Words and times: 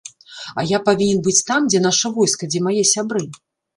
А 0.61 0.63
я 0.69 0.79
павінен 0.87 1.21
быць 1.29 1.43
там, 1.49 1.69
дзе 1.73 1.81
наша 1.87 2.13
войска, 2.17 2.43
дзе 2.55 2.59
мае 2.69 2.81
сябры. 2.97 3.23